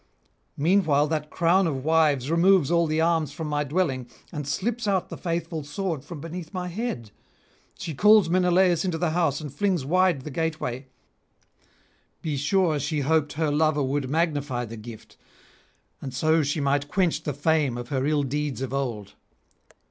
[0.57, 5.09] Meanwhile that crown of wives removes all the arms from my dwelling, and slips out
[5.09, 7.11] the faithful sword from beneath my head:
[7.77, 10.87] she calls Menelaus into the house and flings wide the gateway:
[12.23, 15.17] be sure she hoped her lover would magnify the gift,
[16.01, 19.13] and so she might quench the fame of her ill deeds of old.